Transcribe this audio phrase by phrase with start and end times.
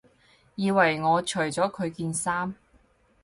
[0.55, 2.55] 以為我除咗佢件衫